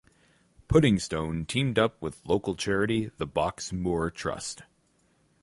Puddingstone 0.67 1.45
teamed 1.47 1.77
up 1.77 2.01
with 2.01 2.25
local 2.25 2.55
charity 2.55 3.11
the 3.17 3.27
Box 3.27 3.71
Moor 3.71 4.09
Trust. 4.09 4.63